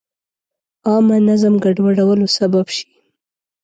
عامه 0.89 1.17
نظم 1.27 1.53
ګډوډولو 1.63 2.27
سبب 2.37 2.65
شي. 2.75 2.87